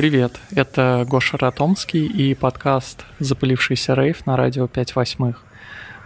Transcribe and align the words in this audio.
Привет, 0.00 0.40
это 0.52 1.04
Гоша 1.06 1.36
Ратомский 1.36 2.06
и 2.06 2.34
подкаст 2.34 3.04
«Запылившийся 3.18 3.92
рейв» 3.92 4.24
на 4.24 4.34
радио 4.34 4.66
5 4.66 4.96
восьмых. 4.96 5.44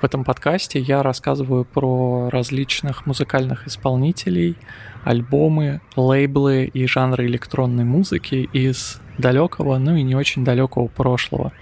В 0.00 0.04
этом 0.04 0.24
подкасте 0.24 0.80
я 0.80 1.00
рассказываю 1.04 1.64
про 1.64 2.28
различных 2.28 3.06
музыкальных 3.06 3.68
исполнителей, 3.68 4.56
альбомы, 5.04 5.80
лейблы 5.94 6.64
и 6.64 6.88
жанры 6.88 7.26
электронной 7.26 7.84
музыки 7.84 8.48
из 8.52 9.00
далекого, 9.16 9.78
ну 9.78 9.94
и 9.94 10.02
не 10.02 10.16
очень 10.16 10.44
далекого 10.44 10.88
прошлого. 10.88 11.52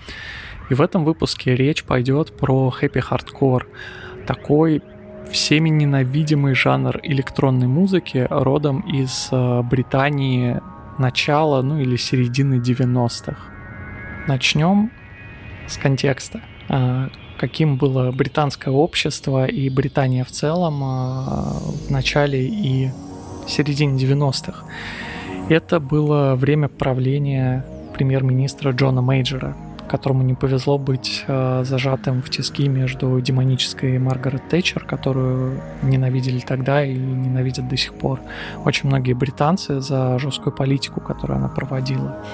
И 0.71 0.75
в 0.75 0.81
этом 0.81 1.05
выпуске 1.05 1.55
речь 1.55 1.85
пойдет 1.85 2.35
про 2.35 2.71
хэппи-хардкор, 2.71 3.67
такой 4.27 4.81
всеми 5.31 5.69
ненавидимый 5.69 6.55
жанр 6.55 6.99
электронной 7.03 7.67
музыки 7.67 8.27
родом 8.31 8.81
из 8.91 9.29
э, 9.31 9.63
Британии 9.65 10.63
начала, 10.99 11.63
ну 11.63 11.79
или 11.79 11.97
середины 11.97 12.55
90-х. 12.55 13.37
Начнем 14.29 14.91
с 15.67 15.77
контекста. 15.77 16.41
Э, 16.69 17.09
каким 17.39 17.77
было 17.77 18.13
британское 18.13 18.73
общество 18.73 19.47
и 19.47 19.69
Британия 19.69 20.25
в 20.25 20.31
целом 20.31 20.83
э, 20.83 21.87
в 21.87 21.91
начале 21.91 22.47
и 22.47 22.91
середине 23.49 24.01
90-х. 24.01 24.65
Это 25.49 25.81
было 25.81 26.37
время 26.37 26.69
правления 26.69 27.65
премьер-министра 27.95 28.71
Джона 28.71 29.03
Мейджера, 29.03 29.57
которому 29.93 30.23
не 30.23 30.33
повезло 30.33 30.79
быть 30.79 31.23
э, 31.29 31.65
зажатым 31.65 32.23
в 32.23 32.31
тиски 32.31 32.67
между 32.67 33.21
демонической 33.21 33.99
Маргарет 33.99 34.49
Тэтчер, 34.49 34.87
которую 34.87 35.61
ненавидели 35.83 36.41
тогда 36.41 36.83
и 36.83 36.95
ненавидят 36.95 37.69
до 37.69 37.77
сих 37.77 37.93
пор 37.93 38.19
очень 38.65 38.89
многие 38.89 39.13
британцы 39.13 39.81
за 39.81 40.19
жесткую 40.19 40.57
политику, 40.57 41.03
которую 41.03 41.37
она 41.37 41.49
проводила, 41.49 42.25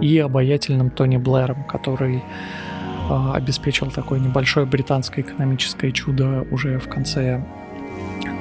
и 0.00 0.18
обаятельным 0.18 0.90
Тони 0.90 1.16
Блэром, 1.16 1.62
который 1.68 2.16
э, 2.16 3.32
обеспечил 3.32 3.92
такое 3.92 4.18
небольшое 4.18 4.66
британское 4.66 5.24
экономическое 5.24 5.92
чудо 5.92 6.44
уже 6.50 6.80
в 6.80 6.88
конце 6.88 7.44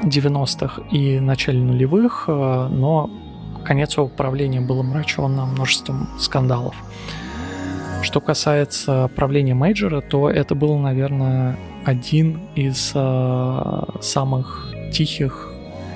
90-х 0.02 0.82
и 0.90 1.20
начале 1.20 1.60
нулевых, 1.60 2.26
э, 2.28 2.68
но 2.72 3.12
конец 3.64 3.98
его 3.98 4.08
правления 4.08 4.62
был 4.62 4.80
омрачен 4.80 5.32
множеством 5.32 6.10
скандалов. 6.18 6.76
Что 8.04 8.20
касается 8.20 9.10
правления 9.16 9.54
Мейджора, 9.54 10.02
то 10.02 10.30
это 10.30 10.56
был, 10.56 10.78
наверное, 10.78 11.58
один 11.86 12.42
из 12.54 12.92
э, 12.94 13.84
самых 14.02 14.68
тихих 14.92 15.50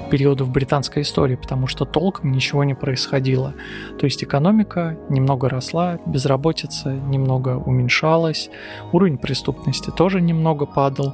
периодов 0.10 0.50
британской 0.50 1.02
истории, 1.02 1.36
потому 1.36 1.68
что 1.68 1.84
толком 1.84 2.32
ничего 2.32 2.64
не 2.64 2.76
происходило. 2.76 3.54
То 4.00 4.06
есть 4.06 4.24
экономика 4.24 4.98
немного 5.10 5.50
росла, 5.50 6.00
безработица 6.06 6.94
немного 6.94 7.58
уменьшалась, 7.58 8.50
уровень 8.94 9.18
преступности 9.18 9.92
тоже 9.92 10.22
немного 10.22 10.66
падал. 10.66 11.14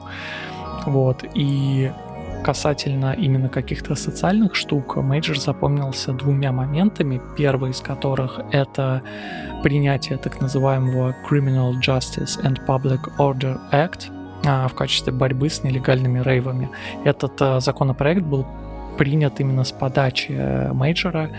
Вот, 0.85 1.25
и 1.33 1.91
касательно 2.43 3.13
именно 3.13 3.49
каких-то 3.49 3.95
социальных 3.95 4.55
штук, 4.55 4.97
Мейджор 4.97 5.39
запомнился 5.39 6.11
двумя 6.11 6.51
моментами. 6.51 7.21
Первый 7.37 7.71
из 7.71 7.79
которых 7.79 8.41
это 8.51 9.01
принятие 9.63 10.17
так 10.17 10.41
называемого 10.41 11.15
Criminal 11.27 11.73
Justice 11.79 12.39
and 12.43 12.59
Public 12.67 13.17
Order 13.17 13.57
Act 13.71 14.11
а, 14.45 14.67
в 14.67 14.73
качестве 14.73 15.13
борьбы 15.13 15.49
с 15.49 15.63
нелегальными 15.63 16.21
рейвами. 16.21 16.69
Этот 17.05 17.41
а, 17.41 17.59
законопроект 17.59 18.21
был 18.21 18.45
принят 18.97 19.39
именно 19.39 19.63
с 19.63 19.71
подачи 19.71 20.33
э, 20.37 20.71
мейджора, 20.71 21.31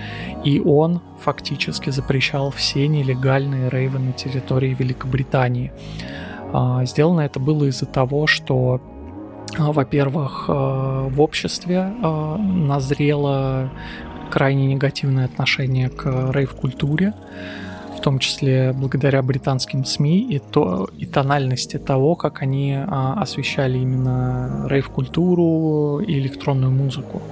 и 0.43 0.59
он 0.59 1.01
фактически 1.21 1.91
запрещал 1.91 2.51
все 2.51 2.89
нелегальные 2.89 3.69
рейвы 3.69 4.01
на 4.01 4.13
территории 4.13 4.75
Великобритании. 4.77 5.73
А, 6.53 6.85
сделано 6.85 7.21
это 7.21 7.39
было 7.39 7.65
из-за 7.67 7.87
того, 7.87 8.27
что 8.27 8.81
во-первых, 9.59 10.47
а, 10.49 11.09
в 11.09 11.21
обществе 11.21 11.93
а, 12.03 12.37
назрело 12.37 13.71
крайне 14.31 14.67
негативное 14.67 15.27
отношение 15.27 15.89
к 15.89 16.33
рейв-культуре, 16.33 17.13
том 18.05 18.19
числе 18.19 18.75
благодаря 18.75 19.23
британским 19.23 19.87
СМИ 19.87 20.35
и, 20.35 20.39
то, 20.39 20.91
и 20.99 21.07
тональности 21.07 21.79
того, 21.79 22.17
как 22.17 22.43
они 22.43 22.77
освещали 22.77 23.79
именно 23.79 24.67
рейв-культуру 24.69 26.01
и 26.01 26.19
электронную 26.19 26.71
музыку. 26.71 27.23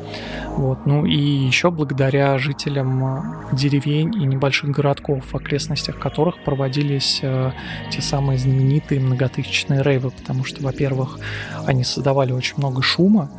Вот. 0.56 0.86
Ну 0.86 1.04
и 1.04 1.16
еще 1.16 1.70
благодаря 1.70 2.38
жителям 2.38 3.44
деревень 3.52 4.14
и 4.14 4.24
небольших 4.24 4.70
городков, 4.70 5.24
в 5.32 5.36
окрестностях 5.36 5.98
которых 5.98 6.42
проводились 6.42 7.20
э, 7.22 7.52
те 7.90 8.00
самые 8.00 8.38
знаменитые 8.38 9.00
многотысячные 9.00 9.82
рейвы, 9.82 10.10
потому 10.10 10.44
что, 10.44 10.62
во-первых, 10.62 11.18
они 11.66 11.84
создавали 11.84 12.32
очень 12.32 12.54
много 12.56 12.82
шума, 12.82 13.30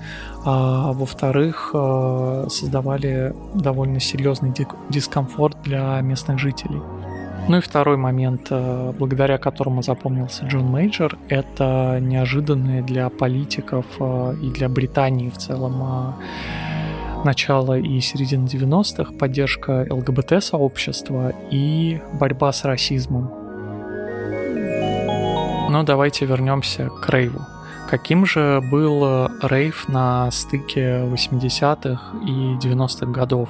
а 0.46 0.92
во-вторых, 0.94 1.72
э, 1.74 2.48
создавали 2.50 3.34
довольно 3.56 4.00
серьезный 4.00 4.54
дискомфорт 4.90 5.58
для 5.64 6.00
местных 6.02 6.38
жителей. 6.38 6.82
Ну 7.50 7.58
и 7.58 7.62
второй 7.62 7.98
момент, 7.98 8.48
э, 8.52 8.94
благодаря 8.98 9.38
которому 9.38 9.82
запомнился 9.82 10.46
Джон 10.46 10.66
Мейджор, 10.66 11.18
это 11.28 12.00
неожиданные 12.02 12.82
для 12.82 13.10
политиков 13.10 13.86
э, 14.00 14.36
и 14.42 14.50
для 14.50 14.70
Британии 14.70 15.30
в 15.30 15.38
целом 15.38 16.16
начала 17.24 17.78
и 17.78 18.00
середины 18.00 18.46
90-х, 18.46 19.14
поддержка 19.14 19.86
ЛГБТ-сообщества 19.90 21.34
и 21.52 22.02
борьба 22.14 22.52
с 22.52 22.64
расизмом. 22.66 23.30
Но 25.70 25.84
давайте 25.84 26.26
вернемся 26.26 26.90
к 26.90 27.10
рейву. 27.10 27.42
Каким 27.94 28.26
же 28.26 28.60
был 28.72 29.28
рейв 29.44 29.88
на 29.88 30.32
стыке 30.32 31.04
80-х 31.04 32.18
и 32.26 32.58
90-х 32.58 33.06
годов? 33.06 33.50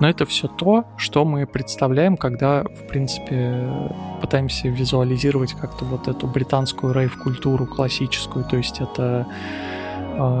Но 0.00 0.08
это 0.08 0.24
все 0.24 0.48
то, 0.48 0.86
что 0.96 1.26
мы 1.26 1.46
представляем, 1.46 2.16
когда, 2.16 2.62
в 2.62 2.88
принципе, 2.88 3.68
пытаемся 4.22 4.68
визуализировать 4.68 5.52
как-то 5.52 5.84
вот 5.84 6.08
эту 6.08 6.26
британскую 6.26 6.94
рейв-культуру 6.94 7.66
классическую. 7.66 8.46
То 8.46 8.56
есть 8.56 8.80
это 8.80 9.26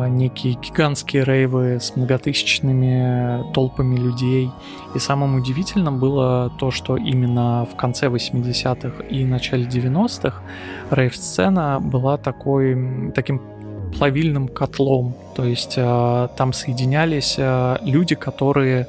некие 0.08 0.54
гигантские 0.54 1.24
рейвы 1.24 1.80
с 1.80 1.96
многотысячными 1.96 3.52
толпами 3.52 3.96
людей. 3.96 4.50
И 4.94 4.98
самым 4.98 5.36
удивительным 5.36 5.98
было 5.98 6.52
то, 6.58 6.70
что 6.70 6.96
именно 6.96 7.66
в 7.70 7.76
конце 7.76 8.06
80-х 8.06 9.04
и 9.04 9.24
начале 9.24 9.64
90-х 9.64 10.40
рейв-сцена 10.90 11.80
была 11.80 12.16
такой, 12.16 13.12
таким 13.14 13.40
плавильным 13.96 14.48
котлом. 14.48 15.14
То 15.34 15.44
есть 15.44 15.74
э, 15.76 16.28
там 16.36 16.52
соединялись 16.52 17.36
э, 17.38 17.78
люди, 17.82 18.14
которые 18.14 18.88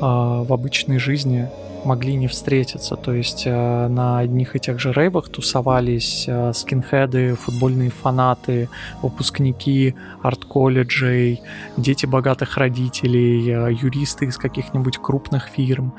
в 0.00 0.52
обычной 0.52 1.00
жизни 1.00 1.48
могли 1.84 2.14
не 2.14 2.26
встретиться. 2.26 2.96
То 2.96 3.12
есть 3.12 3.44
э, 3.46 3.88
на 3.88 4.18
одних 4.18 4.56
и 4.56 4.60
тех 4.60 4.78
же 4.78 4.92
рейвах 4.92 5.28
тусовались 5.28 6.24
э, 6.28 6.52
скинхеды, 6.54 7.34
футбольные 7.34 7.90
фанаты, 7.90 8.68
выпускники 9.02 9.94
арт-колледжей, 10.22 11.40
дети 11.76 12.06
богатых 12.06 12.56
родителей, 12.56 13.50
э, 13.50 13.72
юристы 13.72 14.26
из 14.26 14.36
каких-нибудь 14.36 14.98
крупных 14.98 15.48
фирм. 15.48 15.94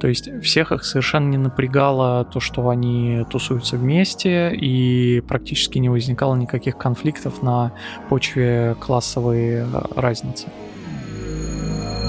То 0.00 0.08
есть 0.08 0.28
всех 0.42 0.72
их 0.72 0.84
совершенно 0.84 1.28
не 1.28 1.38
напрягало 1.38 2.24
то, 2.24 2.40
что 2.40 2.68
они 2.68 3.24
тусуются 3.30 3.76
вместе, 3.76 4.54
и 4.54 5.20
практически 5.26 5.78
не 5.78 5.88
возникало 5.88 6.36
никаких 6.36 6.78
конфликтов 6.78 7.42
на 7.42 7.72
почве 8.08 8.76
классовой 8.80 9.64
разницы. 9.96 10.46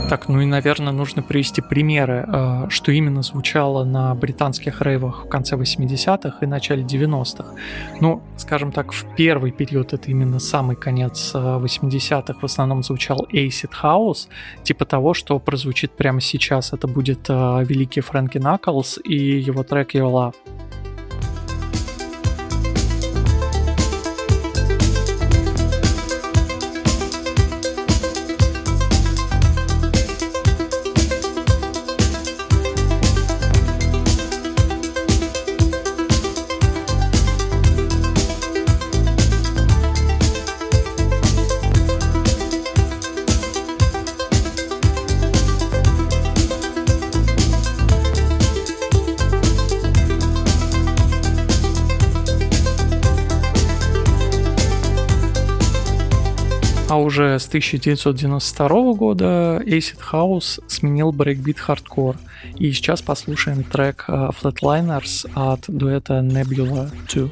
Так, 0.10 0.28
ну 0.28 0.42
и, 0.42 0.46
наверное, 0.46 0.92
нужно 0.92 1.22
привести 1.22 1.62
примеры, 1.62 2.26
э, 2.28 2.66
что 2.70 2.92
именно 2.92 3.22
звучало 3.22 3.84
на 3.84 4.16
британских 4.16 4.82
рейвах 4.82 5.26
в 5.26 5.30
конце 5.30 5.56
80-х 5.56 6.40
и 6.42 6.48
начале 6.48 6.82
90-х. 6.82 7.54
Ну, 8.02 8.24
скажем 8.36 8.72
так, 8.72 8.92
в 8.92 9.06
первый 9.16 9.52
период, 9.52 9.94
это 9.94 10.10
именно 10.10 10.40
самый 10.40 10.76
конец 10.76 11.36
80-х, 11.36 12.34
э, 12.34 12.42
в 12.42 12.44
основном 12.44 12.82
звучал 12.82 13.28
Acid 13.32 13.70
House, 13.84 14.28
типа 14.64 14.86
того, 14.86 15.14
что 15.14 15.38
прозвучит 15.38 15.92
прямо 15.92 16.22
сейчас. 16.22 16.74
Это 16.74 16.88
будет 16.88 17.30
э, 17.30 17.64
великий 17.64 18.02
Фрэнки 18.02 18.40
Наклс 18.40 18.98
и 19.04 19.16
его 19.16 19.62
трек 19.62 19.94
Your 19.94 20.12
Love. 20.12 20.69
А 56.90 56.98
уже 56.98 57.38
с 57.38 57.48
1992 57.48 58.94
года 58.94 59.62
Acid 59.64 60.00
House 60.12 60.60
сменил 60.68 61.12
брейкбит 61.12 61.60
хардкор. 61.60 62.18
И 62.58 62.72
сейчас 62.72 63.04
послушаем 63.04 63.64
трек 63.64 64.06
э, 64.08 64.30
Flatliners 64.42 65.30
от 65.36 65.66
дуэта 65.68 66.16
Nebula 66.16 66.90
2. 67.14 67.30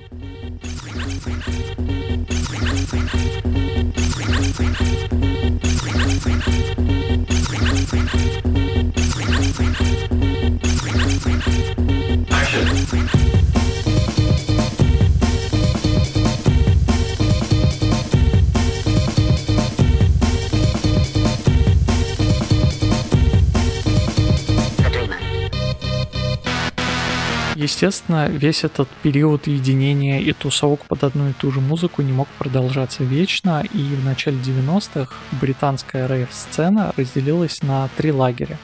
Естественно, 27.77 28.27
весь 28.27 28.63
этот 28.63 28.89
период 29.03 29.45
единения 29.45 30.19
и 30.19 30.33
тусовок 30.33 30.79
под 30.85 31.03
одну 31.03 31.29
и 31.29 31.33
ту 31.33 31.51
же 31.51 31.61
музыку 31.61 32.01
не 32.01 32.11
мог 32.11 32.27
продолжаться 32.39 33.03
вечно, 33.03 33.63
и 33.71 33.77
в 33.93 34.03
начале 34.03 34.37
90-х 34.39 35.13
британская 35.39 36.07
рейв-сцена 36.07 36.91
разделилась 36.97 37.61
на 37.61 37.87
три 37.95 38.11
лагеря. 38.11 38.57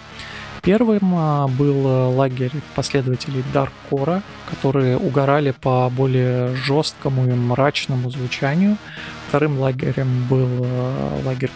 Первым 0.63 1.13
а, 1.13 1.47
был 1.47 1.85
лагерь 2.15 2.53
последователей 2.73 3.43
Дарккора, 3.53 4.23
которые 4.49 4.97
угорали 4.97 5.51
по 5.51 5.91
более 5.95 6.55
жесткому 6.55 7.27
и 7.27 7.33
мрачному 7.33 8.09
звучанию. 8.09 8.77
Вторым 9.27 9.59
лагерем 9.59 10.25
был 10.27 10.49
а, 10.59 11.21
лагерь 11.23 11.51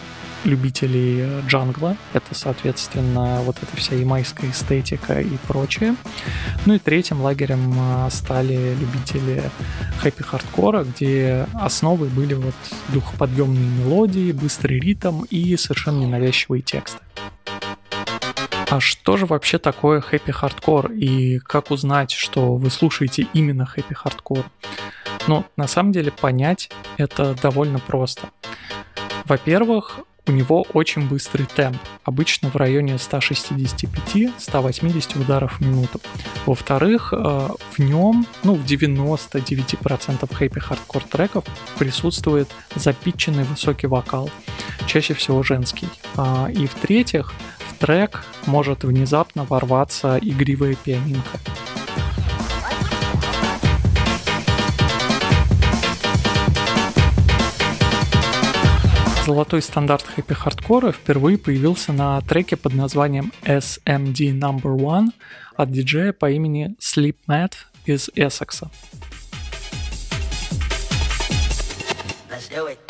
любителей 0.48 1.20
э, 1.20 1.40
джангла. 1.46 1.96
Это, 2.12 2.34
соответственно, 2.34 3.40
вот 3.42 3.56
эта 3.62 3.76
вся 3.76 3.94
ямайская 3.94 4.50
эстетика 4.50 5.20
и 5.20 5.36
прочее. 5.46 5.94
Ну 6.66 6.74
и 6.74 6.78
третьим 6.78 7.20
лагерем 7.20 7.72
э, 7.76 8.08
стали 8.10 8.74
любители 8.74 9.42
хэппи-хардкора, 10.02 10.84
где 10.84 11.46
основой 11.54 12.08
были 12.08 12.34
вот 12.34 12.54
духоподъемные 12.88 13.68
мелодии, 13.68 14.32
быстрый 14.32 14.80
ритм 14.80 15.22
и 15.30 15.56
совершенно 15.56 16.00
ненавязчивые 16.00 16.62
тексты. 16.62 16.98
А 18.70 18.80
что 18.80 19.16
же 19.16 19.24
вообще 19.24 19.58
такое 19.58 20.02
хэппи-хардкор 20.02 20.92
и 20.92 21.38
как 21.38 21.70
узнать, 21.70 22.10
что 22.10 22.56
вы 22.56 22.70
слушаете 22.70 23.26
именно 23.32 23.64
хэппи-хардкор? 23.64 24.44
Ну, 25.26 25.46
на 25.56 25.66
самом 25.66 25.92
деле 25.92 26.12
понять 26.12 26.70
это 26.98 27.34
довольно 27.34 27.78
просто. 27.78 28.28
Во-первых, 29.24 30.00
у 30.28 30.32
него 30.32 30.64
очень 30.74 31.08
быстрый 31.08 31.46
темп, 31.46 31.78
обычно 32.04 32.50
в 32.50 32.56
районе 32.56 32.94
165-180 32.94 35.20
ударов 35.20 35.58
в 35.58 35.60
минуту. 35.60 36.00
Во-вторых, 36.46 37.12
э, 37.12 37.16
в 37.16 37.78
нем, 37.78 38.26
ну, 38.44 38.54
в 38.54 38.64
99% 38.64 40.30
хэппи-хардкор 40.30 41.02
треков 41.10 41.44
присутствует 41.78 42.48
запитченный 42.74 43.44
высокий 43.44 43.86
вокал, 43.86 44.30
чаще 44.86 45.14
всего 45.14 45.42
женский. 45.42 45.88
А, 46.16 46.48
и 46.50 46.66
в-третьих, 46.66 47.32
в 47.68 47.74
трек 47.78 48.24
может 48.46 48.84
внезапно 48.84 49.44
ворваться 49.44 50.18
игривая 50.20 50.74
пианинка. 50.74 51.38
Золотой 59.28 59.60
стандарт 59.60 60.06
хэппи-хардкора 60.06 60.90
впервые 60.90 61.36
появился 61.36 61.92
на 61.92 62.18
треке 62.22 62.56
под 62.56 62.72
названием 62.72 63.30
SMD 63.42 64.32
Number 64.32 64.74
One 64.74 65.08
от 65.54 65.70
диджея 65.70 66.14
по 66.14 66.30
имени 66.30 66.74
Sleep 66.80 67.16
Matt 67.28 67.52
из 67.84 68.08
Эссекса. 68.14 68.70
Let's 72.30 72.48
do 72.50 72.68
it. 72.68 72.87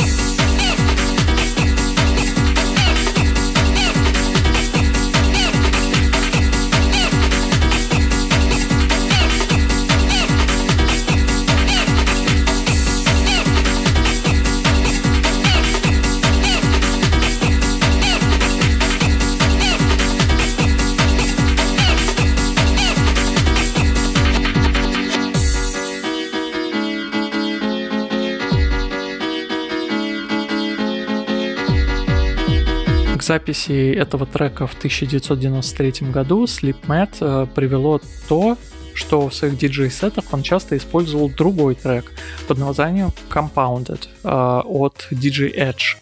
Записи 33.29 33.93
этого 33.93 34.25
трека 34.25 34.67
в 34.67 34.75
1993 34.75 36.11
году 36.11 36.45
Slipmatt 36.45 37.19
э, 37.21 37.47
привело 37.55 38.01
то, 38.27 38.57
что 38.95 39.29
в 39.29 39.35
своих 39.35 39.59
диджей-сетах 39.59 40.25
он 40.33 40.43
часто 40.43 40.77
использовал 40.77 41.29
другой 41.29 41.75
трек 41.75 42.11
под 42.49 42.59
названием 42.59 43.13
Compounded 43.29 44.09
э, 44.25 44.29
от 44.65 45.09
DJ 45.11 45.55
Edge. 45.55 45.99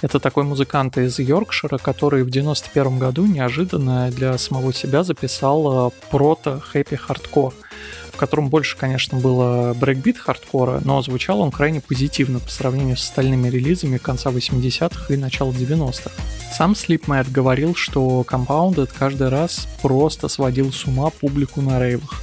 Это 0.00 0.18
такой 0.18 0.44
музыкант 0.44 0.96
из 0.96 1.18
Йоркшира, 1.18 1.76
который 1.76 2.22
в 2.22 2.30
91 2.30 2.98
году 2.98 3.26
неожиданно 3.26 4.10
для 4.10 4.38
самого 4.38 4.72
себя 4.72 5.04
записал 5.04 5.88
э, 5.88 5.90
прото-хэппи-хардкор 6.10 7.52
в 8.12 8.16
котором 8.16 8.48
больше, 8.48 8.76
конечно, 8.76 9.18
было 9.18 9.74
брейкбит 9.74 10.18
хардкора, 10.18 10.80
но 10.84 11.00
звучал 11.02 11.40
он 11.40 11.50
крайне 11.50 11.80
позитивно 11.80 12.38
по 12.38 12.50
сравнению 12.50 12.96
с 12.96 13.04
остальными 13.04 13.48
релизами 13.48 13.96
конца 13.96 14.30
80-х 14.30 15.12
и 15.12 15.16
начала 15.16 15.50
90-х. 15.50 16.10
Сам 16.56 16.72
Sleep 16.72 17.30
говорил, 17.30 17.74
что 17.74 18.24
Compounded 18.28 18.90
каждый 18.96 19.30
раз 19.30 19.66
просто 19.80 20.28
сводил 20.28 20.72
с 20.72 20.84
ума 20.84 21.10
публику 21.10 21.62
на 21.62 21.80
рейвах. 21.80 22.22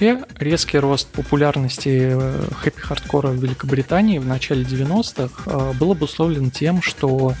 Вообще, 0.00 0.24
резкий 0.38 0.78
рост 0.78 1.08
популярности 1.08 2.12
э, 2.12 2.42
хэппи-хардкора 2.62 3.30
в 3.30 3.42
Великобритании 3.42 4.18
в 4.18 4.26
начале 4.26 4.62
90-х 4.62 5.42
э, 5.44 5.72
был 5.72 5.90
обусловлен 5.90 6.52
тем, 6.52 6.82
что 6.82 7.34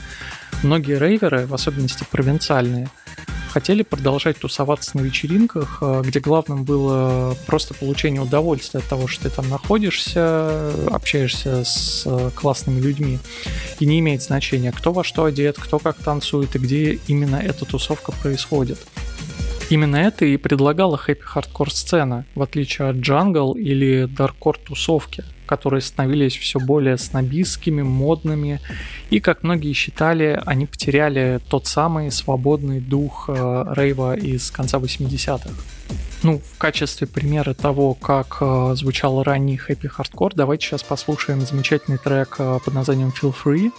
многие 0.64 0.98
рейверы, 0.98 1.46
в 1.46 1.54
особенности 1.54 2.04
провинциальные, 2.10 2.88
хотели 3.52 3.84
продолжать 3.84 4.38
тусоваться 4.38 4.96
на 4.96 5.02
вечеринках, 5.02 5.78
э, 5.82 6.02
где 6.04 6.18
главным 6.18 6.64
было 6.64 7.36
просто 7.46 7.74
получение 7.74 8.22
удовольствия 8.22 8.80
от 8.80 8.86
того, 8.86 9.06
что 9.06 9.28
ты 9.28 9.36
там 9.36 9.48
находишься, 9.48 10.72
общаешься 10.90 11.62
с 11.64 12.32
классными 12.34 12.80
людьми. 12.80 13.20
И 13.78 13.86
не 13.86 14.00
имеет 14.00 14.24
значения, 14.24 14.72
кто 14.72 14.92
во 14.92 15.04
что 15.04 15.26
одет, 15.26 15.56
кто 15.60 15.78
как 15.78 15.96
танцует 15.98 16.56
и 16.56 16.58
где 16.58 16.98
именно 17.06 17.36
эта 17.36 17.64
тусовка 17.64 18.10
происходит. 18.10 18.80
Именно 19.70 19.96
это 19.96 20.24
и 20.24 20.36
предлагала 20.38 20.96
хэппи-хардкор 20.96 21.70
сцена, 21.70 22.24
в 22.34 22.42
отличие 22.42 22.88
от 22.88 22.96
джангл 22.96 23.52
или 23.52 24.06
даркор 24.06 24.56
тусовки, 24.56 25.24
которые 25.48 25.80
становились 25.80 26.36
все 26.36 26.60
более 26.60 26.98
снобистскими, 26.98 27.82
модными, 27.82 28.60
и, 29.10 29.18
как 29.18 29.42
многие 29.42 29.72
считали, 29.72 30.40
они 30.46 30.66
потеряли 30.66 31.40
тот 31.48 31.66
самый 31.66 32.10
свободный 32.10 32.80
дух 32.80 33.24
э, 33.28 33.64
рейва 33.74 34.14
из 34.14 34.50
конца 34.50 34.78
80-х. 34.78 35.50
Ну, 36.22 36.40
в 36.40 36.58
качестве 36.58 37.06
примера 37.06 37.54
того, 37.54 37.94
как 37.94 38.38
э, 38.40 38.74
звучал 38.74 39.22
ранний 39.22 39.56
хэппи-хардкор, 39.56 40.32
давайте 40.34 40.66
сейчас 40.66 40.82
послушаем 40.82 41.40
замечательный 41.40 41.98
трек 41.98 42.36
э, 42.38 42.58
под 42.64 42.74
названием 42.74 43.08
Feel 43.10 43.32
Free 43.32 43.70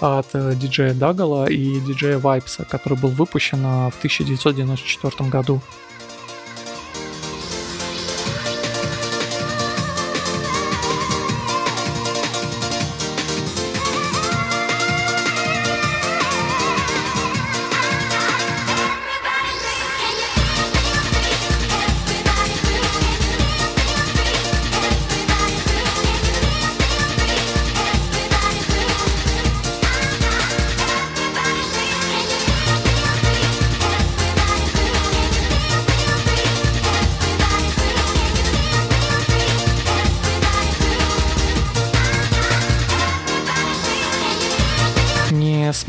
от 0.00 0.28
э, 0.32 0.54
диджея 0.54 0.94
Дагала 0.94 1.46
и 1.46 1.80
диджея 1.80 2.18
Вайбса, 2.18 2.64
который 2.64 2.96
был 2.96 3.10
выпущен 3.10 3.58
э, 3.58 3.90
в 3.90 3.98
1994 3.98 5.28
году. 5.28 5.60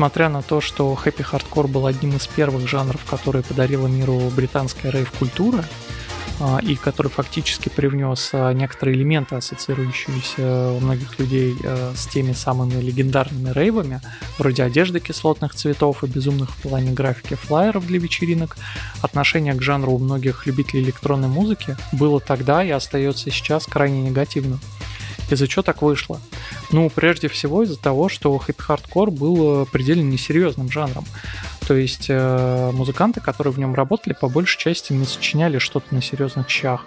Несмотря 0.00 0.30
на 0.30 0.40
то, 0.40 0.62
что 0.62 0.94
хэппи-хардкор 0.94 1.68
был 1.68 1.84
одним 1.84 2.16
из 2.16 2.26
первых 2.26 2.66
жанров, 2.66 3.04
которые 3.04 3.42
подарила 3.42 3.86
миру 3.86 4.18
британская 4.34 4.90
рейв-культура, 4.90 5.62
а, 6.40 6.58
и 6.62 6.74
который 6.74 7.08
фактически 7.08 7.68
привнес 7.68 8.30
а, 8.32 8.52
некоторые 8.54 8.96
элементы, 8.96 9.34
ассоциирующиеся 9.36 10.72
у 10.72 10.80
многих 10.80 11.18
людей 11.18 11.54
а, 11.62 11.92
с 11.94 12.06
теми 12.06 12.32
самыми 12.32 12.80
легендарными 12.80 13.52
рейвами, 13.52 14.00
вроде 14.38 14.62
одежды 14.62 15.00
кислотных 15.00 15.54
цветов 15.54 16.02
и 16.02 16.06
безумных 16.06 16.48
в 16.48 16.62
плане 16.62 16.92
графики 16.92 17.34
флайеров 17.34 17.86
для 17.86 17.98
вечеринок, 17.98 18.56
отношение 19.02 19.52
к 19.52 19.60
жанру 19.60 19.92
у 19.92 19.98
многих 19.98 20.46
любителей 20.46 20.82
электронной 20.82 21.28
музыки 21.28 21.76
было 21.92 22.20
тогда 22.20 22.64
и 22.64 22.70
остается 22.70 23.30
сейчас 23.30 23.66
крайне 23.66 24.00
негативным. 24.00 24.60
Из-за 25.30 25.48
чего 25.48 25.62
так 25.62 25.82
вышло? 25.82 26.20
Ну, 26.72 26.90
прежде 26.90 27.28
всего 27.28 27.62
из-за 27.62 27.78
того, 27.78 28.08
что 28.08 28.38
хэппи-хардкор 28.38 29.10
был 29.10 29.66
предельно 29.66 30.02
несерьезным 30.02 30.70
жанром. 30.70 31.04
То 31.66 31.76
есть 31.76 32.06
э, 32.08 32.70
музыканты, 32.72 33.20
которые 33.20 33.52
в 33.52 33.58
нем 33.58 33.74
работали, 33.74 34.12
по 34.12 34.28
большей 34.28 34.58
части 34.58 34.92
не 34.92 35.04
сочиняли 35.04 35.58
что-то 35.58 35.94
на 35.94 36.02
серьезных 36.02 36.48
щах 36.50 36.84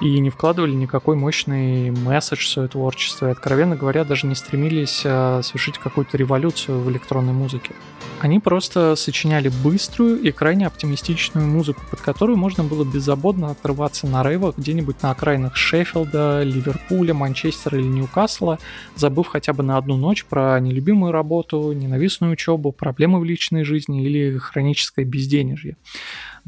и 0.00 0.18
не 0.20 0.30
вкладывали 0.30 0.72
никакой 0.72 1.16
мощный 1.16 1.90
месседж 1.90 2.44
в 2.44 2.48
свое 2.48 2.68
творчество. 2.68 3.28
И, 3.28 3.30
откровенно 3.30 3.76
говоря, 3.76 4.04
даже 4.04 4.26
не 4.26 4.34
стремились 4.34 5.02
э, 5.04 5.40
совершить 5.42 5.78
какую-то 5.78 6.16
революцию 6.16 6.80
в 6.80 6.90
электронной 6.90 7.32
музыке. 7.32 7.72
Они 8.20 8.40
просто 8.40 8.96
сочиняли 8.96 9.50
быструю 9.62 10.20
и 10.20 10.32
крайне 10.32 10.66
оптимистичную 10.66 11.46
музыку, 11.46 11.82
под 11.88 12.00
которую 12.00 12.36
можно 12.36 12.64
было 12.64 12.84
беззаботно 12.84 13.50
отрываться 13.50 14.08
на 14.08 14.24
рейвах 14.24 14.56
где-нибудь 14.56 15.02
на 15.02 15.12
окраинах 15.12 15.54
Шеффилда, 15.54 16.42
Ливерпуля, 16.42 17.14
Манчестера 17.14 17.78
или 17.78 17.86
Ньюкасла, 17.86 18.58
забыв 18.96 19.28
хотя 19.28 19.52
бы 19.52 19.62
на 19.62 19.76
одну 19.76 19.96
ночь 19.96 20.24
про 20.24 20.58
нелюбимую 20.58 21.12
работу, 21.12 21.72
ненавистную 21.72 22.32
учебу, 22.32 22.72
проблемы 22.72 23.20
в 23.20 23.24
личной 23.24 23.62
жизни 23.62 24.04
или 24.04 24.36
хроническое 24.36 25.04
безденежье. 25.04 25.76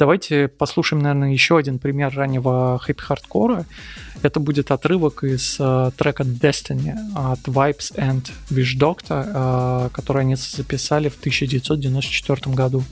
Давайте 0.01 0.49
послушаем, 0.49 1.03
наверное, 1.03 1.31
еще 1.31 1.59
один 1.59 1.79
пример 1.79 2.11
раннего 2.17 2.81
хэппи-хардкора. 2.83 3.67
Это 4.23 4.41
будет 4.41 4.71
отрывок 4.71 5.23
из 5.25 5.57
э, 5.61 5.91
трека 5.95 6.23
Destiny 6.23 6.95
от 7.15 7.41
Vibes 7.41 7.95
and 7.97 8.31
Wish 8.49 8.79
Doctor, 8.79 9.27
э, 9.27 9.89
который 9.93 10.23
они 10.23 10.37
записали 10.37 11.11
в 11.11 11.19
1994 11.19 12.55
году. 12.55 12.83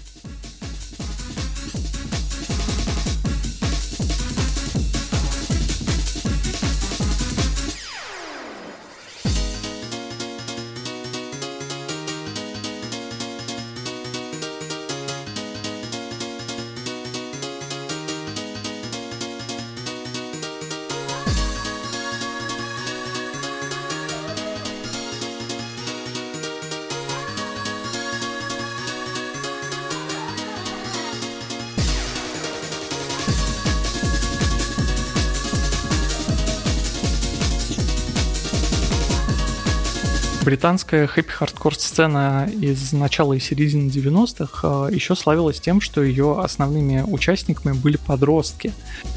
Британская 40.49 41.07
хэппи-хардкор 41.07 41.75
сцена 41.75 42.49
из 42.51 42.95
начала 42.95 43.35
и 43.35 43.39
середины 43.39 43.91
90-х 43.91 44.61
а, 44.63 44.89
еще 44.89 45.15
славилась 45.15 45.61
тем, 45.61 45.83
что 45.83 46.03
ее 46.03 46.41
основными 46.41 47.03
участниками 47.03 47.75
были 47.75 47.99
подростки. 47.99 48.73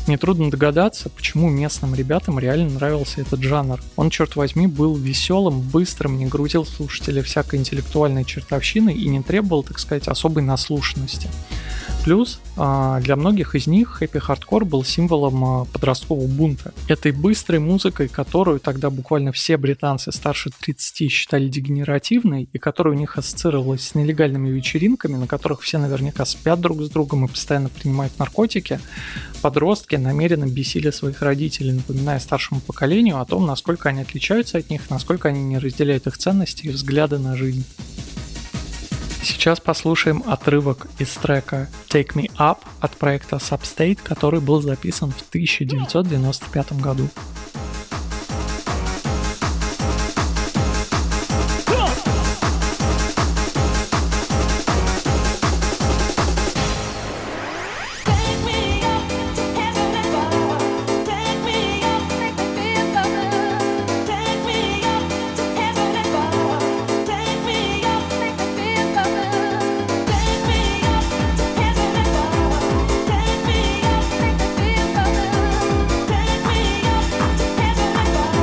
Нетрудно 0.07 0.51
догадаться, 0.51 1.07
почему 1.07 1.49
местным 1.49 1.95
ребятам 1.95 2.37
реально 2.37 2.71
нравился 2.71 3.21
этот 3.21 3.41
жанр. 3.43 3.81
Он, 3.95 4.09
черт 4.09 4.35
возьми, 4.35 4.67
был 4.67 4.97
веселым, 4.97 5.61
быстрым, 5.61 6.17
не 6.17 6.25
грузил 6.25 6.65
слушателя 6.65 7.23
всякой 7.23 7.59
интеллектуальной 7.59 8.25
чертовщиной 8.25 8.93
и 8.93 9.07
не 9.07 9.23
требовал, 9.23 9.63
так 9.63 9.79
сказать, 9.79 10.09
особой 10.09 10.43
наслушанности. 10.43 11.29
Плюс 12.03 12.39
а, 12.57 12.99
для 13.01 13.15
многих 13.15 13.53
из 13.53 13.67
них 13.67 14.01
хэппи-хардкор 14.01 14.65
был 14.65 14.83
символом 14.83 15.45
а, 15.45 15.65
подросткового 15.65 16.25
бунта. 16.25 16.73
Этой 16.87 17.11
быстрой 17.11 17.59
музыкой, 17.59 18.07
которую 18.07 18.59
тогда 18.59 18.89
буквально 18.89 19.31
все 19.31 19.55
британцы 19.55 20.11
старше 20.11 20.49
30 20.59 21.11
считали 21.11 21.47
дегенеративной, 21.47 22.49
и 22.51 22.57
которая 22.57 22.95
у 22.95 22.97
них 22.97 23.19
ассоциировалась 23.19 23.87
с 23.87 23.95
нелегальными 23.95 24.49
вечеринками, 24.49 25.15
на 25.15 25.27
которых 25.27 25.61
все 25.61 25.77
наверняка 25.77 26.25
спят 26.25 26.59
друг 26.59 26.81
с 26.81 26.89
другом 26.89 27.25
и 27.25 27.27
постоянно 27.27 27.69
принимают 27.69 28.17
наркотики, 28.17 28.79
подростки 29.43 29.95
намеренно 29.95 30.47
бесили 30.47 30.89
своих 30.89 31.21
родителей, 31.21 31.73
напоминая 31.73 32.19
старшему 32.19 32.61
поколению 32.61 33.19
о 33.21 33.25
том, 33.25 33.45
насколько 33.45 33.89
они 33.89 34.01
отличаются 34.01 34.57
от 34.57 34.71
них, 34.71 34.89
насколько 34.89 35.29
они 35.29 35.43
не 35.43 35.59
разделяют 35.59 36.07
их 36.07 36.17
ценности 36.17 36.65
и 36.65 36.69
взгляды 36.69 37.19
на 37.19 37.37
жизнь. 37.37 37.63
Сейчас 39.23 39.59
послушаем 39.59 40.23
отрывок 40.25 40.87
из 40.97 41.09
трека 41.13 41.69
Take 41.89 42.13
Me 42.15 42.31
Up 42.37 42.57
от 42.79 42.91
проекта 42.97 43.35
Substate, 43.35 43.99
который 44.01 44.39
был 44.39 44.61
записан 44.61 45.11
в 45.11 45.21
1995 45.29 46.73
году. 46.81 47.07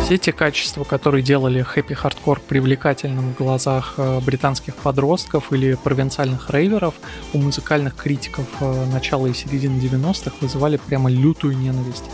Все 0.08 0.16
те 0.16 0.32
качества, 0.32 0.84
которые 0.84 1.22
делали 1.22 1.60
хэппи-хардкор 1.60 2.40
привлекательным 2.40 3.34
в 3.34 3.36
глазах 3.36 3.92
э, 3.98 4.20
британских 4.20 4.74
подростков 4.74 5.52
или 5.52 5.74
провинциальных 5.74 6.48
рейверов, 6.48 6.94
у 7.34 7.38
музыкальных 7.38 7.94
критиков 7.94 8.46
э, 8.60 8.86
начала 8.86 9.26
и 9.26 9.34
середины 9.34 9.78
90-х 9.78 10.34
вызывали 10.40 10.78
прямо 10.78 11.10
лютую 11.10 11.58
ненависть 11.58 12.04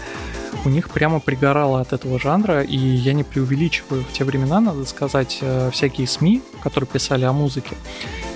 у 0.65 0.69
них 0.69 0.91
прямо 0.91 1.21
пригорало 1.21 1.81
от 1.81 1.93
этого 1.93 2.19
жанра, 2.19 2.63
и 2.63 2.77
я 2.77 3.13
не 3.13 3.25
преувеличиваю. 3.25 4.05
В 4.05 4.13
те 4.13 4.25
времена, 4.25 4.61
надо 4.61 4.85
сказать, 4.85 5.39
э, 5.41 5.71
всякие 5.73 6.07
СМИ, 6.07 6.43
которые 6.63 6.89
писали 6.89 7.25
о 7.25 7.33
музыке, 7.33 7.77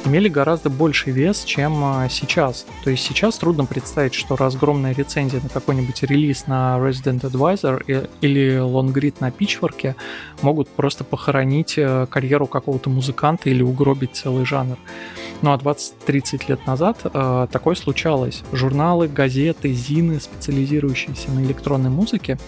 имели 0.04 0.28
гораздо 0.28 0.70
больший 0.70 1.12
вес, 1.12 1.44
чем 1.44 2.04
э, 2.04 2.08
сейчас. 2.10 2.66
То 2.84 2.90
есть 2.90 3.04
сейчас 3.04 3.38
трудно 3.38 3.64
представить, 3.64 4.14
что 4.14 4.36
разгромная 4.36 4.94
рецензия 4.94 5.40
на 5.42 5.48
какой-нибудь 5.48 6.02
релиз 6.02 6.46
на 6.46 6.78
Resident 6.78 7.20
Advisor 7.20 8.08
или 8.20 8.58
лонгрид 8.58 9.20
на 9.20 9.28
Pitchfork 9.28 9.94
могут 10.42 10.68
просто 10.68 11.04
похоронить 11.04 11.74
э, 11.76 12.06
карьеру 12.10 12.46
какого-то 12.46 12.90
музыканта 12.90 13.50
или 13.50 13.62
угробить 13.62 14.14
целый 14.14 14.44
жанр. 14.44 14.78
Ну 15.42 15.52
а 15.52 15.56
20-30 15.56 16.48
лет 16.48 16.66
назад 16.66 16.98
э, 17.04 17.46
такое 17.52 17.74
случалось. 17.76 18.42
Журналы, 18.52 19.06
газеты, 19.06 19.72
зины, 19.72 20.20
специализирующиеся 20.20 21.30
на 21.30 21.40
электронной 21.44 21.90
музыке, 21.90 22.38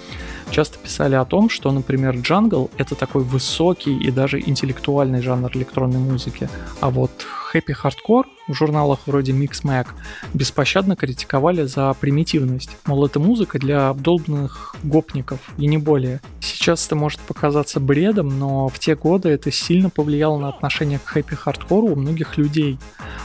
часто 0.50 0.78
писали 0.78 1.14
о 1.14 1.25
том, 1.25 1.49
что, 1.49 1.70
например, 1.70 2.16
джангл— 2.16 2.70
это 2.78 2.97
такой 2.97 3.23
высокий 3.23 3.97
и 3.97 4.11
даже 4.11 4.40
интеллектуальный 4.40 5.23
жанр 5.23 5.50
электронной 5.54 6.00
музыки, 6.00 6.49
а 6.80 6.90
вот 6.90 7.11
хэппи 7.23 7.73
хардкор 7.73 8.26
в 8.50 8.54
журналах 8.54 9.00
вроде 9.07 9.33
Mixmag 9.32 9.87
беспощадно 10.35 10.97
критиковали 10.97 11.64
за 11.64 11.95
примитивность. 11.95 12.71
Мол, 12.87 13.07
это 13.07 13.21
музыка 13.21 13.59
для 13.59 13.88
обдолбанных 13.88 14.75
гопников 14.83 15.40
и 15.57 15.66
не 15.66 15.78
более. 15.78 16.21
Сейчас 16.40 16.87
это 16.87 16.97
может 16.97 17.21
показаться 17.21 17.80
бредом, 17.80 18.38
но 18.38 18.69
в 18.69 18.78
те 18.78 18.95
годы 18.95 19.28
это 19.30 19.50
сильно 19.50 19.90
повлияло 19.90 20.38
на 20.38 20.49
отношение 20.49 20.99
к 20.99 21.07
хэппи 21.07 21.35
хардкору 21.35 21.88
у 21.88 21.97
многих 21.97 22.37
людей, 22.37 22.78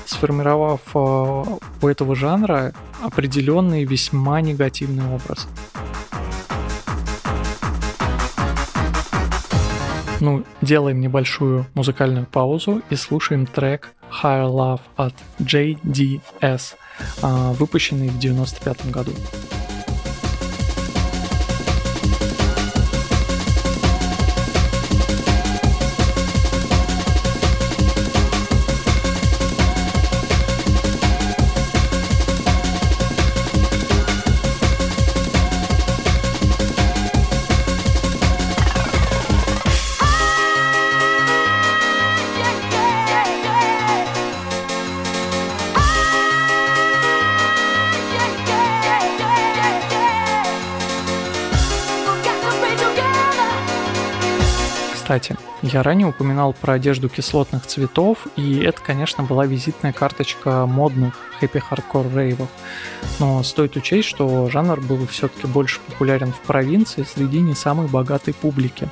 сформировав 0.06 0.82
э, 0.94 0.98
у 1.82 1.88
этого 1.88 2.16
жанра 2.16 2.74
определенный 3.02 3.84
весьма 3.84 4.42
негативный 4.42 5.06
образ. 5.06 5.48
Ну, 10.26 10.44
делаем 10.64 11.02
небольшую 11.02 11.68
музыкальную 11.76 12.26
паузу 12.26 12.82
и 12.90 12.96
слушаем 12.96 13.46
трек 13.46 13.92
Higher 14.10 14.50
Love 14.50 14.82
от 14.96 15.14
JDS, 15.38 16.74
а, 17.22 17.52
выпущенный 17.52 18.08
в 18.10 18.18
1995 18.18 18.90
году. 18.90 19.12
Я 55.76 55.84
ранее 55.84 56.08
упоминал 56.08 56.54
про 56.54 56.76
одежду 56.76 57.10
кислотных 57.10 57.66
цветов, 57.66 58.28
и 58.38 58.60
это, 58.60 58.80
конечно, 58.82 59.26
была 59.26 59.46
визитная 59.46 59.92
карточка 59.92 60.66
модных 60.66 61.16
хэппи-хардкор 61.42 62.16
рейвов. 62.16 62.48
Но 63.20 63.44
стоит 63.44 63.76
учесть, 63.76 64.08
что 64.08 64.50
жанр 64.50 64.80
был 64.80 65.06
все-таки 65.08 65.48
больше 65.48 65.82
популярен 65.82 66.32
в 66.32 66.40
провинции 66.40 67.04
среди 67.04 67.42
не 67.42 67.56
самой 67.56 67.90
богатой 67.90 68.34
публики, 68.34 68.88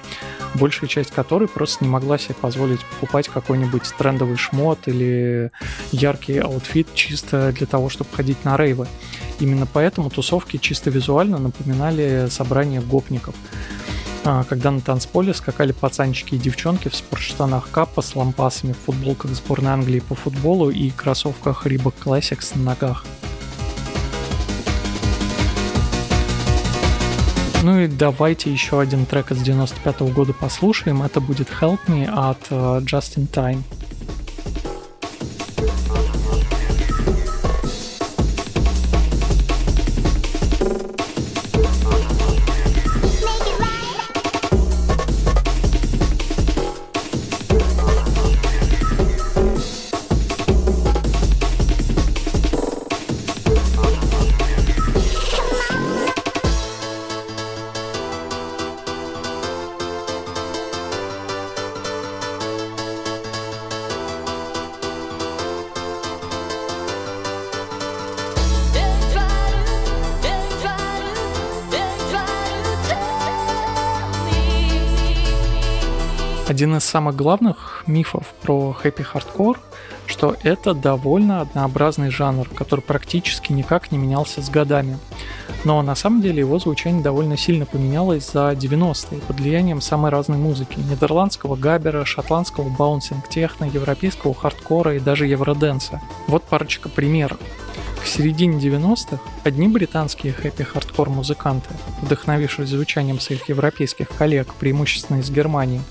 большая 0.55 0.89
часть 0.89 1.11
которой 1.11 1.47
просто 1.47 1.85
не 1.85 1.89
могла 1.89 2.17
себе 2.17 2.35
позволить 2.35 2.81
покупать 2.81 3.29
какой-нибудь 3.29 3.83
трендовый 3.97 4.35
шмот 4.35 4.79
или 4.87 5.51
яркий 5.93 6.39
аутфит 6.39 6.93
чисто 6.93 7.53
для 7.53 7.65
того, 7.65 7.87
чтобы 7.87 8.09
ходить 8.13 8.43
на 8.43 8.57
рейвы. 8.57 8.87
Именно 9.39 9.67
поэтому 9.71 10.09
тусовки 10.09 10.57
чисто 10.57 10.89
визуально 10.89 11.37
напоминали 11.37 12.27
собрание 12.29 12.81
гопников 12.81 13.35
когда 14.23 14.71
на 14.71 14.79
танцполе 14.79 15.33
скакали 15.33 15.73
пацанчики 15.73 16.35
и 16.35 16.37
девчонки 16.37 16.87
в 16.87 16.95
спортштанах 16.95 17.69
капа 17.71 18.01
с 18.01 18.15
лампасами, 18.15 18.71
в 18.71 18.77
футболках 18.77 19.31
сборной 19.31 19.73
Англии 19.73 19.99
по 19.99 20.15
футболу 20.15 20.69
и 20.69 20.91
кроссовках 20.91 21.65
Reebok 21.65 21.93
Classics 22.03 22.57
на 22.57 22.63
ногах. 22.63 23.05
Ну 27.63 27.79
и 27.79 27.87
давайте 27.87 28.51
еще 28.51 28.81
один 28.81 29.05
трек 29.05 29.31
из 29.31 29.41
95 29.41 30.01
-го 30.01 30.11
года 30.11 30.33
послушаем. 30.33 31.01
Это 31.01 31.21
будет 31.21 31.49
Help 31.61 31.79
Me 31.87 32.05
от 32.05 32.51
uh, 32.51 32.81
Just 32.81 33.17
in 33.17 33.27
Time. 33.29 33.63
Один 76.63 76.77
из 76.77 76.85
самых 76.85 77.17
главных 77.17 77.83
мифов 77.87 78.25
про 78.41 78.71
хэппи-хардкор, 78.71 79.59
что 80.05 80.37
это 80.43 80.73
довольно 80.73 81.41
однообразный 81.41 82.09
жанр, 82.09 82.47
который 82.47 82.79
практически 82.79 83.51
никак 83.51 83.91
не 83.91 83.97
менялся 83.97 84.41
с 84.41 84.49
годами. 84.49 84.97
Но 85.65 85.81
на 85.81 85.93
самом 85.93 86.21
деле 86.21 86.39
его 86.39 86.59
звучание 86.59 87.03
довольно 87.03 87.35
сильно 87.35 87.65
поменялось 87.65 88.31
за 88.31 88.53
90-е 88.53 89.19
под 89.19 89.41
влиянием 89.41 89.81
самой 89.81 90.09
разной 90.09 90.37
музыки. 90.37 90.79
Нидерландского 90.79 91.57
габера, 91.57 92.05
шотландского 92.05 92.69
bouncy 92.69 93.27
techno, 93.27 93.65
европейского 93.65 94.33
хардкора 94.33 94.95
и 94.95 95.01
даже 95.01 95.27
евроденса. 95.27 95.99
Вот 96.27 96.43
парочка 96.43 96.87
примеров. 96.87 97.39
К 98.03 98.05
середине 98.05 98.59
90-х 98.59 99.19
одни 99.45 99.69
британские 99.69 100.33
хэппи-хардкор 100.33 101.09
музыканты, 101.09 101.69
вдохновившись 102.01 102.67
звучанием 102.67 103.17
своих 103.17 103.47
европейских 103.47 104.09
коллег, 104.09 104.53
преимущественно 104.55 105.21
из 105.21 105.31
Германии, 105.31 105.81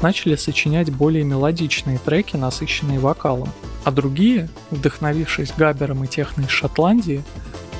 начали 0.00 0.36
сочинять 0.36 0.90
более 0.90 1.22
мелодичные 1.22 1.98
треки, 1.98 2.36
насыщенные 2.36 2.98
вокалом, 2.98 3.50
а 3.84 3.90
другие, 3.90 4.48
вдохновившись 4.70 5.52
габером 5.54 6.02
и 6.02 6.08
техно 6.08 6.42
из 6.42 6.48
Шотландии, 6.48 7.22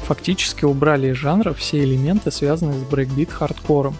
фактически 0.06 0.66
убрали 0.66 1.12
из 1.12 1.16
жанра 1.16 1.54
все 1.54 1.82
элементы, 1.82 2.30
связанные 2.30 2.78
с 2.78 2.82
брейкбит-хардкором, 2.82 3.94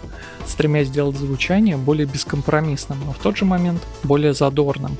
стремясь 0.45 0.89
сделать 0.89 1.17
звучание 1.17 1.75
более 1.75 2.05
бескомпромиссным, 2.05 2.99
но 3.03 3.13
в 3.13 3.17
тот 3.17 3.35
же 3.35 3.45
момент 3.45 3.81
более 4.03 4.35
задорным. 4.35 4.95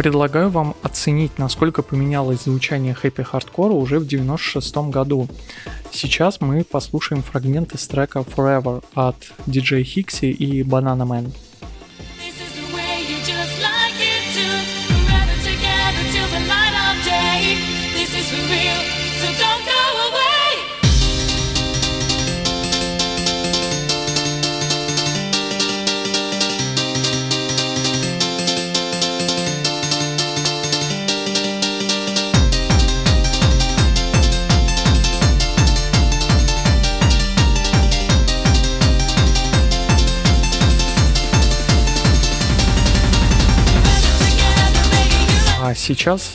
Предлагаю 0.00 0.48
вам 0.48 0.76
оценить, 0.82 1.38
насколько 1.38 1.82
поменялось 1.82 2.44
звучание 2.44 2.94
хэппи-хардкора 2.94 3.72
уже 3.74 3.98
в 3.98 4.06
96 4.06 4.88
году. 4.88 5.28
Сейчас 5.92 6.40
мы 6.40 6.64
послушаем 6.64 7.22
фрагмент 7.22 7.74
из 7.74 7.86
трека 7.86 8.20
Forever 8.20 8.82
от 8.94 9.16
DJ 9.46 9.82
Hixie 9.82 10.30
и 10.30 10.62
Banana 10.62 11.06
Man. 11.06 11.30
Сейчас 45.94 46.34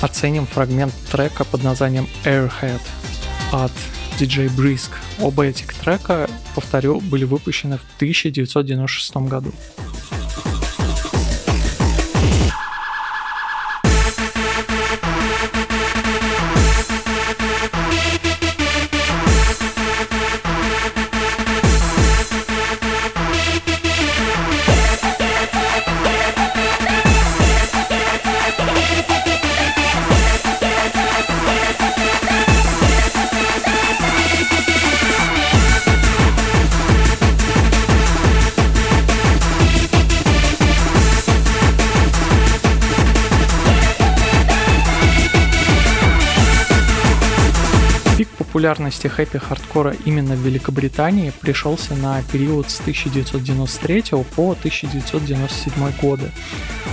оценим 0.00 0.44
фрагмент 0.44 0.92
трека 1.12 1.44
под 1.44 1.62
названием 1.62 2.08
Airhead 2.24 2.80
от 3.52 3.70
DJ 4.18 4.48
Brisk. 4.48 4.90
Оба 5.20 5.46
этих 5.46 5.72
трека, 5.72 6.28
повторю, 6.56 7.00
были 7.00 7.24
выпущены 7.24 7.78
в 7.78 7.84
1996 7.96 9.16
году. 9.28 9.52
Популярности 48.58 49.06
хэппи-хардкора 49.06 49.96
именно 50.04 50.34
в 50.34 50.40
Великобритании 50.40 51.30
пришелся 51.30 51.94
на 51.94 52.20
период 52.24 52.68
с 52.68 52.80
1993 52.80 54.02
по 54.34 54.50
1997 54.50 55.92
годы. 56.02 56.32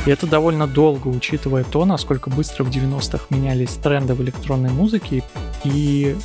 И 0.05 0.11
это 0.11 0.27
довольно 0.27 0.67
долго, 0.67 1.07
учитывая 1.07 1.63
то, 1.63 1.85
насколько 1.85 2.29
быстро 2.29 2.65
в 2.65 2.69
90-х 2.69 3.25
менялись 3.31 3.71
тренды 3.81 4.13
в 4.13 4.21
электронной 4.21 4.69
музыке 4.69 5.23
и 5.63 6.15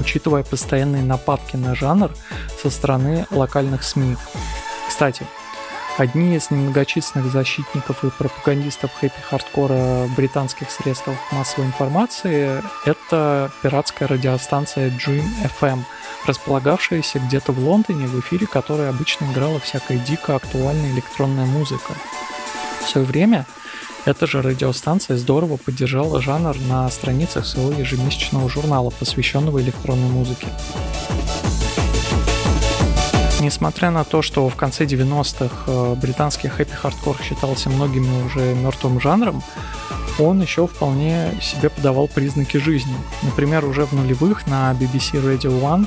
учитывая 0.00 0.42
постоянные 0.42 1.02
нападки 1.02 1.56
на 1.56 1.74
жанр 1.74 2.10
со 2.62 2.70
стороны 2.70 3.26
локальных 3.30 3.82
СМИ. 3.82 4.16
Кстати, 4.88 5.26
Одни 5.98 6.36
из 6.36 6.52
немногочисленных 6.52 7.32
защитников 7.32 8.04
и 8.04 8.10
пропагандистов 8.10 8.92
хэппи-хардкора 9.00 10.08
британских 10.16 10.70
средствах 10.70 11.16
массовой 11.32 11.66
информации— 11.66 12.62
это 12.86 13.50
пиратская 13.64 14.06
радиостанция 14.06 14.90
Dream 14.90 15.24
FM, 15.60 15.80
располагавшаяся 16.24 17.18
где-то 17.18 17.50
в 17.50 17.58
Лондоне, 17.58 18.06
в 18.06 18.20
эфире 18.20 18.46
которой 18.46 18.88
обычно 18.88 19.24
играла 19.32 19.58
всякая 19.58 19.98
дико 19.98 20.36
актуальная 20.36 20.92
электронная 20.92 21.46
музыка. 21.46 21.94
В 22.80 22.88
свое 22.88 23.04
время 23.04 23.44
эта 24.04 24.28
же 24.28 24.40
радиостанция 24.40 25.16
здорово 25.16 25.56
поддержала 25.56 26.22
жанр 26.22 26.56
на 26.68 26.88
страницах 26.90 27.44
своего 27.44 27.72
ежемесячного 27.72 28.48
журнала, 28.48 28.90
посвященного 28.90 29.60
электронной 29.60 30.08
музыке. 30.10 30.46
Несмотря 33.40 33.90
на 33.90 34.04
то, 34.04 34.20
что 34.20 34.48
в 34.48 34.56
конце 34.56 34.84
90-х 34.84 35.64
э, 35.66 35.94
британский 35.94 36.48
хэппи-хардкор 36.48 37.22
считался 37.22 37.70
многими 37.70 38.26
уже 38.26 38.54
мертвым 38.54 39.00
жанром, 39.00 39.42
он 40.18 40.42
еще 40.42 40.66
вполне 40.66 41.32
себе 41.40 41.70
подавал 41.70 42.08
признаки 42.08 42.56
жизни. 42.56 42.94
Например, 43.22 43.64
уже 43.64 43.84
в 43.86 43.92
нулевых 43.92 44.46
на 44.46 44.72
BBC 44.72 45.22
Radio 45.22 45.60
One 45.60 45.86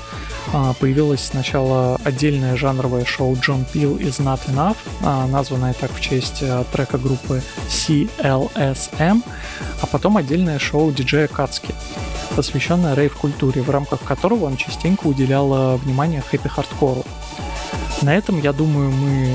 а, 0.54 0.74
появилось 0.74 1.26
сначала 1.26 2.00
отдельное 2.04 2.56
жанровое 2.56 3.06
шоу 3.06 3.34
John 3.34 3.66
Peel 3.74 4.00
is 4.00 4.24
Not 4.24 4.40
Enough, 4.48 4.78
а, 5.04 5.28
названное 5.28 5.74
так 5.74 5.92
в 5.92 6.00
честь 6.00 6.40
а, 6.42 6.64
трека 6.72 6.98
группы 6.98 7.42
CLSM, 7.68 9.22
а 9.82 9.86
потом 9.88 10.18
отдельное 10.18 10.60
шоу 10.60 10.92
диджея 10.92 11.28
Kutski, 11.28 11.74
посвященное 12.36 12.96
рейв-культуре, 12.96 13.62
в 13.62 13.70
рамках 13.70 14.02
которого 14.02 14.46
он 14.46 14.58
частенько 14.58 15.08
уделял 15.08 15.78
внимание 15.78 16.22
хэппи-хардкору. 16.22 17.06
На 18.02 18.15
этом, 18.15 18.39
я 18.41 18.52
думаю, 18.52 18.89
мы 18.91 19.30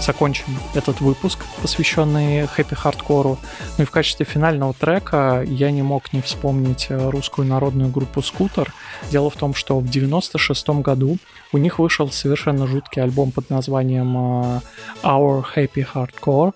закончим 0.00 0.46
этот 0.74 1.00
выпуск, 1.00 1.44
посвященный 1.62 2.46
хэппи-хардкору. 2.46 3.38
Ну 3.76 3.82
и 3.82 3.86
в 3.86 3.90
качестве 3.90 4.24
финального 4.24 4.72
трека 4.72 5.42
я 5.46 5.70
не 5.70 5.82
мог 5.82 6.12
не 6.12 6.20
вспомнить 6.20 6.86
русскую 6.90 7.48
народную 7.48 7.90
группу 7.90 8.22
«Скутер». 8.22 8.72
Дело 9.10 9.30
в 9.30 9.36
том, 9.36 9.54
что 9.54 9.80
в 9.80 9.88
96 9.88 10.68
году 10.80 11.18
у 11.52 11.58
них 11.58 11.78
вышел 11.78 12.10
совершенно 12.10 12.66
жуткий 12.66 13.02
альбом 13.02 13.32
под 13.32 13.50
названием 13.50 14.16
э, 14.16 14.60
Our 15.02 15.44
Happy 15.54 15.86
Hardcore, 15.92 16.52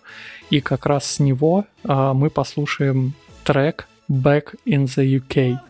и 0.51 0.61
как 0.61 0.87
раз 0.87 1.05
с 1.07 1.19
него 1.19 1.65
э, 1.85 2.13
мы 2.15 2.31
послушаем 2.31 3.15
трек 3.45 3.89
back 4.09 4.55
in 4.65 4.87
the 4.87 5.17
UK. 5.17 5.61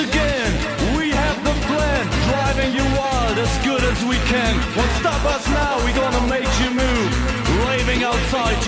Again, 0.00 0.96
we 0.96 1.10
have 1.10 1.44
the 1.44 1.52
plan, 1.66 2.06
driving 2.26 2.72
you 2.72 2.84
wild 2.98 3.38
as 3.38 3.64
good 3.64 3.84
as 3.84 4.02
we 4.04 4.16
can. 4.30 4.60
Stop 5.00 5.24
us. 5.26 5.39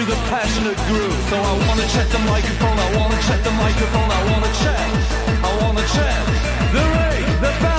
To 0.04 0.10
the 0.10 0.16
passionate 0.30 0.76
groove. 0.88 1.20
So 1.30 1.36
I 1.36 1.52
wanna 1.66 1.86
check 1.94 2.08
the 2.08 2.18
microphone, 2.20 2.78
I 2.78 2.96
wanna 2.96 3.20
check 3.22 3.42
the 3.42 3.50
microphone, 3.50 4.10
I 4.10 4.20
wanna 4.30 4.52
check, 4.62 4.88
I 5.48 5.50
wanna 5.60 5.86
check 5.96 6.24
the 6.74 6.82
Ray, 6.94 7.18
the 7.40 7.71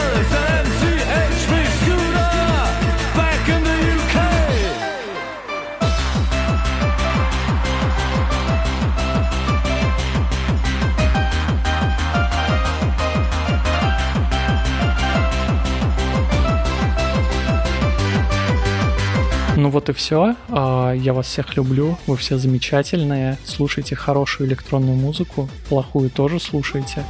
вот 19.74 19.90
и 19.90 19.94
все. 19.94 20.36
А, 20.50 20.94
я 20.94 21.14
вас 21.14 21.26
всех 21.26 21.58
люблю. 21.58 21.98
Вы 22.08 22.16
все 22.16 22.38
замечательные. 22.38 23.38
Слушайте 23.44 23.96
хорошую 23.96 24.48
электронную 24.48 24.96
музыку. 24.96 25.50
Плохую 25.68 26.10
тоже 26.10 26.40
слушайте. 26.40 27.04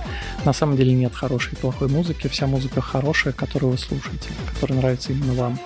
На 0.46 0.54
самом 0.54 0.78
деле 0.78 0.94
нет 0.94 1.14
хорошей 1.14 1.54
и 1.54 1.56
плохой 1.58 1.90
музыки. 1.90 2.28
Вся 2.28 2.48
музыка 2.48 2.82
хорошая, 2.82 3.34
которую 3.34 3.72
вы 3.72 3.78
слушаете, 3.78 4.30
которая 4.54 4.80
нравится 4.80 5.12
именно 5.12 5.34
вам. 5.34 5.60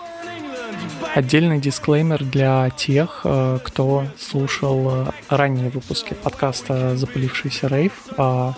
Отдельный 1.14 1.60
дисклеймер 1.60 2.24
для 2.24 2.70
тех, 2.72 3.22
э, 3.24 3.60
кто 3.64 4.06
слушал 4.20 4.90
э, 4.90 5.12
ранние 5.30 5.70
выпуски 5.70 6.16
подкаста 6.16 6.98
«Запылившийся 6.98 7.68
рейв». 7.68 7.94
А, 8.18 8.54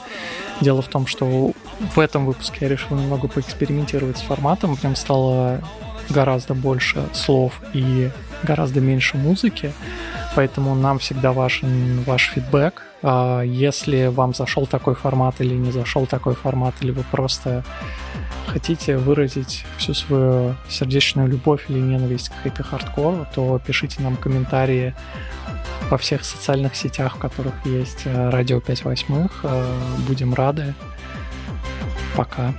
дело 0.62 0.82
в 0.82 0.88
том, 0.88 1.08
что 1.08 1.52
в 1.96 2.00
этом 2.00 2.26
выпуске 2.26 2.58
я 2.62 2.70
решил 2.70 2.98
немного 2.98 3.28
поэкспериментировать 3.28 4.18
с 4.18 4.22
форматом. 4.22 4.76
В 4.76 4.84
нем 4.84 4.96
стало 4.96 5.62
гораздо 6.10 6.54
больше 6.54 7.08
слов 7.14 7.54
и 7.74 8.10
гораздо 8.44 8.82
меньше 8.82 9.18
музыки, 9.18 9.74
поэтому 10.36 10.76
нам 10.76 11.00
всегда 11.00 11.32
важен 11.32 12.04
ваш 12.04 12.32
фидбэк. 12.34 12.84
А 13.02 13.42
если 13.42 14.08
вам 14.08 14.34
зашел 14.34 14.66
такой 14.66 14.96
формат 14.96 15.36
или 15.40 15.54
не 15.54 15.72
зашел 15.72 16.06
такой 16.06 16.36
формат, 16.36 16.76
или 16.82 16.92
вы 16.92 17.04
просто 17.12 17.64
хотите 18.48 18.98
выразить 18.98 19.66
всю 19.78 19.94
свою 19.94 20.56
сердечную 20.68 21.28
любовь 21.28 21.66
или 21.70 21.80
ненависть 21.80 22.30
к 22.30 22.44
хэппи 22.44 22.64
хардкору, 22.64 23.28
то 23.34 23.60
пишите 23.66 24.02
нам 24.02 24.18
комментарии 24.18 24.94
во 25.90 25.98
всех 25.98 26.24
социальных 26.24 26.76
сетях, 26.76 27.16
в 27.16 27.20
которых 27.20 27.54
есть 27.66 28.02
э, 28.06 28.30
радио 28.30 28.60
5 28.60 28.86
восьмых. 28.86 29.40
Э, 29.44 29.78
будем 30.08 30.34
рады. 30.34 30.74
Пока. 32.16 32.54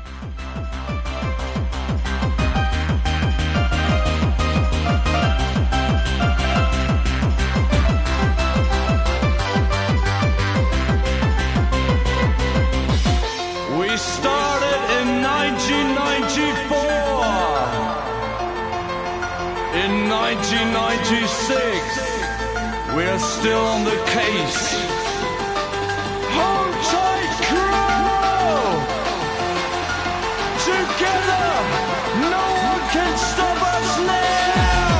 Still 23.40 23.64
on 23.64 23.84
the 23.84 23.96
case. 24.04 24.74
Hold 26.36 26.74
tight, 26.92 27.32
crew! 27.48 28.68
Together, 30.68 31.46
no 32.36 32.44
one 32.68 32.82
can 32.92 33.12
stop 33.16 33.58
us 33.76 33.90
now! 34.12 34.90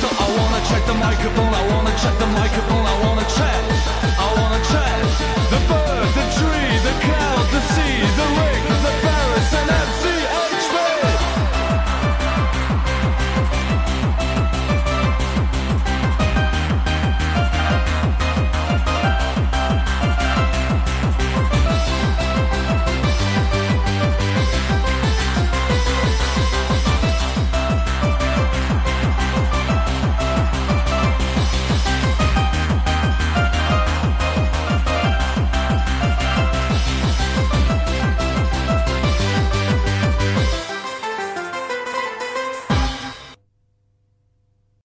So 0.00 0.08
I 0.22 0.26
wanna 0.38 0.60
check 0.70 0.82
the 0.86 0.94
microphone, 0.94 1.52
I 1.52 1.62
wanna 1.72 1.94
check 2.02 2.16
the 2.20 2.28
microphone, 2.28 2.86
I 2.86 2.94
wanna 3.02 3.13